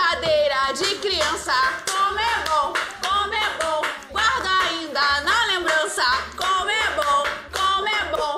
[0.00, 1.52] Brincadeira de criança,
[1.86, 2.72] como é bom,
[3.06, 3.82] como é bom.
[4.10, 6.02] Guarda ainda na lembrança,
[6.38, 8.36] como é bom, como é bom.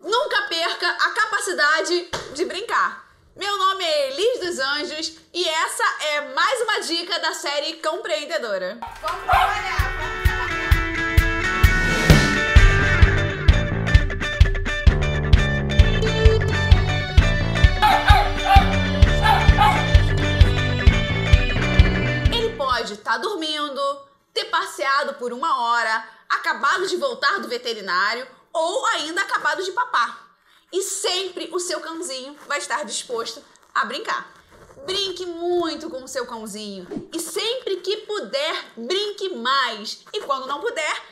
[0.00, 3.04] Nunca perca a capacidade de brincar.
[3.36, 8.80] Meu nome é Elis dos Anjos e essa é mais uma dica da série Compreendedora.
[9.00, 9.79] Vamos trabalhar!
[25.20, 30.34] Por uma hora, acabado de voltar do veterinário ou ainda acabado de papar.
[30.72, 33.44] E sempre o seu cãozinho vai estar disposto
[33.74, 34.32] a brincar.
[34.86, 40.02] Brinque muito com o seu cãozinho e sempre que puder, brinque mais.
[40.10, 41.02] E quando não puder,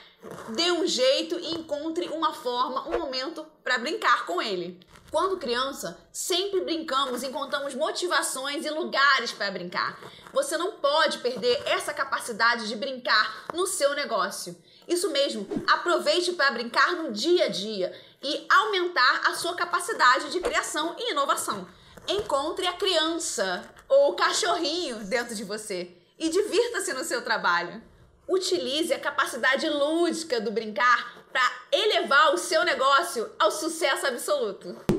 [0.48, 4.80] dê um jeito e encontre uma forma, um momento para brincar com ele.
[5.10, 9.98] Quando criança, sempre brincamos, encontramos motivações e lugares para brincar.
[10.34, 14.54] Você não pode perder essa capacidade de brincar no seu negócio.
[14.86, 20.40] Isso mesmo, aproveite para brincar no dia a dia e aumentar a sua capacidade de
[20.40, 21.66] criação e inovação.
[22.06, 27.82] Encontre a criança ou o cachorrinho dentro de você e divirta-se no seu trabalho.
[28.28, 34.97] Utilize a capacidade lúdica do brincar para elevar o seu negócio ao sucesso absoluto.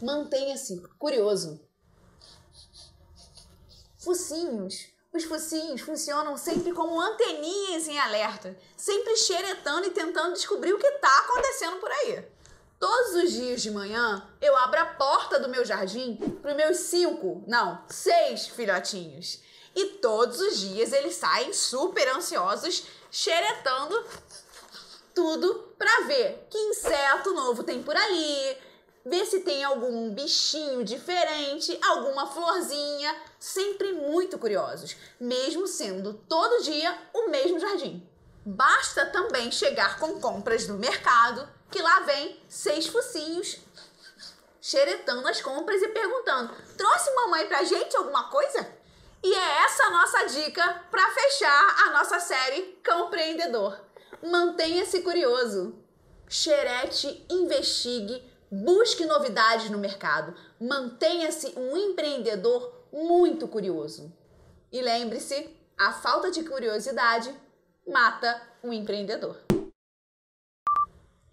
[0.00, 1.60] Mantenha-se curioso.
[3.98, 4.86] Focinhos.
[5.12, 10.86] Os focinhos funcionam sempre como anteninhas em alerta, sempre xeretando e tentando descobrir o que
[10.86, 12.24] está acontecendo por aí.
[12.78, 16.76] Todos os dias de manhã eu abro a porta do meu jardim para os meus
[16.76, 19.40] cinco, não, seis filhotinhos.
[19.74, 24.04] E todos os dias eles saem super ansiosos, xeretando
[25.12, 28.56] tudo para ver que inseto novo tem por ali,
[29.08, 36.96] ver se tem algum bichinho diferente, alguma florzinha, sempre muito curiosos, mesmo sendo todo dia
[37.12, 38.06] o mesmo jardim.
[38.44, 43.58] Basta também chegar com compras no mercado, que lá vem seis focinhos
[44.60, 48.76] xeretando as compras e perguntando: trouxe mamãe pra gente alguma coisa?
[49.22, 53.80] E é essa a nossa dica para fechar a nossa série Compreendedor.
[54.22, 55.74] Mantenha-se curioso.
[56.28, 60.34] Xerete, investigue, busque novidades no mercado.
[60.60, 64.12] Mantenha-se um empreendedor muito curioso.
[64.72, 67.34] E lembre-se, a falta de curiosidade
[67.86, 69.36] mata um empreendedor.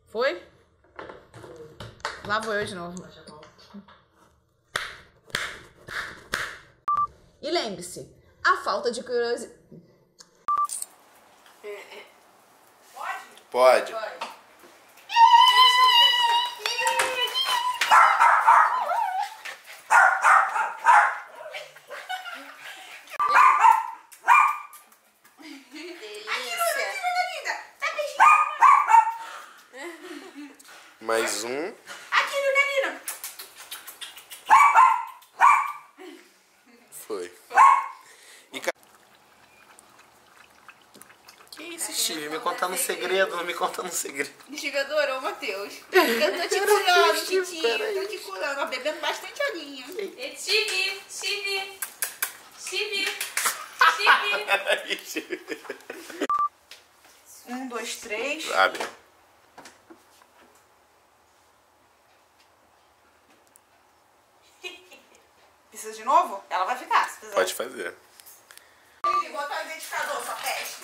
[0.05, 0.41] Foi?
[2.25, 2.95] Lá vou eu de novo.
[7.41, 8.11] E lembre-se,
[8.43, 9.59] a falta de curiosidade.
[13.51, 13.93] Pode.
[31.05, 31.73] Mais um.
[32.11, 32.99] Aqui no Danilo.
[37.07, 37.31] Foi.
[38.51, 38.71] E ca...
[41.51, 42.29] Que isso, Steve?
[42.29, 44.33] Me contando um segredo, me contando um segredo.
[44.49, 45.75] Investigador, ô Matheus.
[45.91, 47.61] Eu tô te curando, Steve, Titi.
[47.61, 48.01] peraí.
[48.01, 49.85] Tô te curando, ó, bebendo bastante olhinho.
[49.85, 51.79] Steve, Steve, Steve,
[52.59, 53.15] Steve.
[57.47, 58.51] Um, dois, três.
[58.53, 59.04] Abre.
[65.85, 66.43] Precisa de novo?
[66.49, 67.35] Ela vai ficar, se quiser.
[67.35, 67.95] Pode fazer.
[69.03, 70.81] Botar o identificador, sua peste.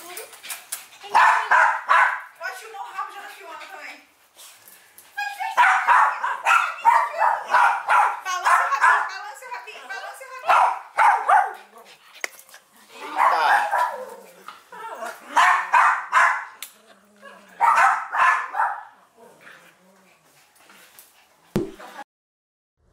[2.38, 4.07] Pode filmar o rabo já da Fiona também.
[8.23, 10.29] Balance o rabinho, balance o rabinho, balance o
[11.31, 11.84] rabinho.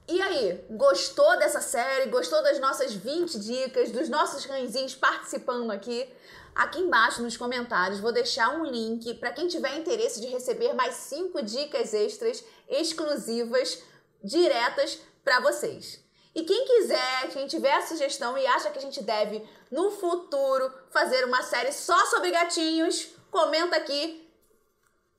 [0.09, 0.23] E
[0.71, 2.11] gostou dessa série?
[2.11, 6.09] Gostou das nossas 20 dicas, dos nossos cãezinhos participando aqui?
[6.55, 10.95] Aqui embaixo nos comentários vou deixar um link para quem tiver interesse de receber mais
[10.95, 13.83] 5 dicas extras exclusivas,
[14.23, 16.03] diretas para vocês.
[16.35, 21.25] E quem quiser, quem tiver sugestão e acha que a gente deve no futuro fazer
[21.25, 24.29] uma série só sobre gatinhos, comenta aqui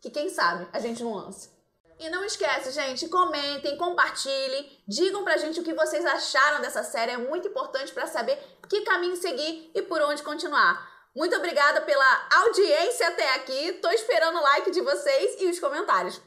[0.02, 1.59] que quem sabe a gente não lança.
[2.00, 7.12] E não esquece, gente, comentem, compartilhem, digam pra gente o que vocês acharam dessa série,
[7.12, 10.90] é muito importante pra saber que caminho seguir e por onde continuar.
[11.14, 16.22] Muito obrigada pela audiência até aqui, tô esperando o like de vocês e os comentários.